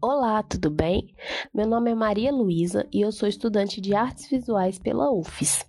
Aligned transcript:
Olá, 0.00 0.42
tudo 0.42 0.70
bem? 0.70 1.14
Meu 1.52 1.66
nome 1.66 1.90
é 1.90 1.94
Maria 1.94 2.32
Luísa 2.32 2.86
e 2.92 3.00
eu 3.00 3.10
sou 3.10 3.28
estudante 3.28 3.80
de 3.80 3.94
artes 3.94 4.30
visuais 4.30 4.78
pela 4.78 5.10
UFES. 5.10 5.66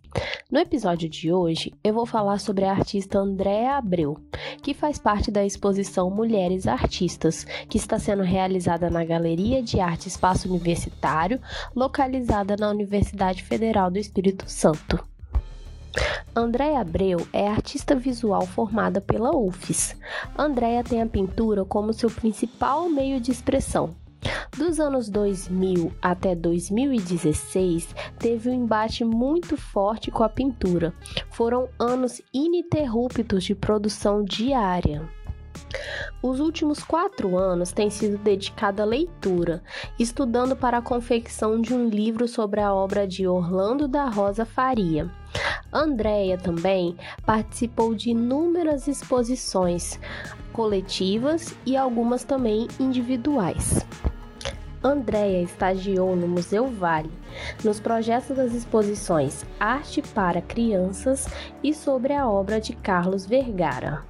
No 0.51 0.59
episódio 0.59 1.09
de 1.09 1.31
hoje, 1.31 1.73
eu 1.83 1.93
vou 1.93 2.05
falar 2.05 2.39
sobre 2.39 2.65
a 2.65 2.71
artista 2.71 3.19
Andréa 3.19 3.77
Abreu, 3.77 4.17
que 4.61 4.73
faz 4.73 4.97
parte 4.97 5.31
da 5.31 5.45
exposição 5.45 6.09
Mulheres 6.09 6.67
Artistas, 6.67 7.43
que 7.67 7.77
está 7.77 7.99
sendo 7.99 8.23
realizada 8.23 8.89
na 8.89 9.03
Galeria 9.03 9.61
de 9.61 9.79
Arte 9.79 10.07
Espaço 10.07 10.49
Universitário, 10.49 11.39
localizada 11.75 12.55
na 12.55 12.69
Universidade 12.69 13.43
Federal 13.43 13.91
do 13.91 13.99
Espírito 13.99 14.49
Santo. 14.49 15.03
Andréa 16.35 16.79
Abreu 16.79 17.27
é 17.33 17.47
artista 17.47 17.95
visual 17.95 18.45
formada 18.45 19.01
pela 19.01 19.35
UFES. 19.35 19.95
Andréa 20.37 20.83
tem 20.83 21.01
a 21.01 21.07
pintura 21.07 21.65
como 21.65 21.93
seu 21.93 22.09
principal 22.09 22.89
meio 22.89 23.19
de 23.19 23.31
expressão, 23.31 23.95
dos 24.57 24.79
anos 24.79 25.09
2000 25.09 25.93
até 26.01 26.35
2016, 26.35 27.95
teve 28.17 28.49
um 28.49 28.53
embate 28.53 29.05
muito 29.05 29.55
forte 29.55 30.11
com 30.11 30.23
a 30.23 30.29
pintura. 30.29 30.93
Foram 31.31 31.69
anos 31.79 32.21
ininterruptos 32.33 33.43
de 33.43 33.55
produção 33.55 34.23
diária. 34.23 35.07
Os 36.21 36.39
últimos 36.39 36.83
quatro 36.83 37.37
anos 37.37 37.71
têm 37.71 37.89
sido 37.89 38.17
dedicado 38.17 38.81
à 38.81 38.85
leitura, 38.85 39.63
estudando 39.97 40.55
para 40.55 40.79
a 40.79 40.81
confecção 40.81 41.61
de 41.61 41.73
um 41.73 41.87
livro 41.87 42.27
sobre 42.27 42.59
a 42.59 42.73
obra 42.73 43.07
de 43.07 43.27
Orlando 43.27 43.87
da 43.87 44.09
Rosa 44.09 44.45
Faria. 44.45 45.09
Andréia 45.71 46.37
também 46.37 46.95
participou 47.25 47.93
de 47.93 48.09
inúmeras 48.09 48.87
exposições 48.87 49.99
coletivas 50.51 51.55
e 51.65 51.77
algumas 51.77 52.23
também 52.23 52.67
individuais. 52.79 53.85
Andréia 54.83 55.43
estagiou 55.43 56.15
no 56.15 56.27
Museu 56.27 56.67
Vale, 56.67 57.11
nos 57.63 57.79
projetos 57.79 58.35
das 58.35 58.53
exposições 58.53 59.45
Arte 59.59 60.01
para 60.01 60.41
Crianças 60.41 61.27
e 61.61 61.73
sobre 61.73 62.13
a 62.13 62.27
obra 62.27 62.59
de 62.59 62.73
Carlos 62.73 63.25
Vergara. 63.25 64.03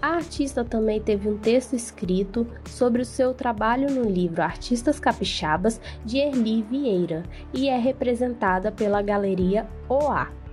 A 0.00 0.08
artista 0.08 0.64
também 0.64 1.00
teve 1.00 1.28
um 1.28 1.36
texto 1.36 1.74
escrito 1.74 2.46
sobre 2.66 3.02
o 3.02 3.04
seu 3.04 3.34
trabalho 3.34 3.90
no 3.90 4.08
livro 4.08 4.42
Artistas 4.42 5.00
Capixabas 5.00 5.80
de 6.04 6.18
Erli 6.18 6.62
Vieira 6.62 7.24
e 7.52 7.68
é 7.68 7.76
representada 7.76 8.70
pela 8.70 9.02
Galeria 9.02 9.66
OA. 9.88 10.45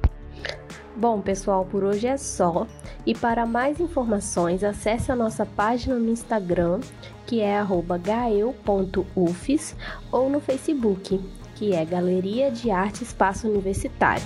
Bom, 0.95 1.21
pessoal, 1.21 1.65
por 1.65 1.83
hoje 1.83 2.05
é 2.07 2.17
só. 2.17 2.67
E 3.05 3.15
para 3.15 3.45
mais 3.45 3.79
informações, 3.79 4.63
acesse 4.63 5.11
a 5.11 5.15
nossa 5.15 5.45
página 5.45 5.95
no 5.95 6.09
Instagram, 6.09 6.81
que 7.25 7.41
é 7.41 7.59
gael.ufes, 8.01 9.75
ou 10.11 10.29
no 10.29 10.39
Facebook, 10.39 11.19
que 11.55 11.73
é 11.73 11.83
Galeria 11.83 12.51
de 12.51 12.69
Arte 12.69 13.03
Espaço 13.03 13.47
Universitário. 13.47 14.23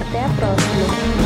Até 0.00 0.24
a 0.24 0.28
próxima! 0.36 1.22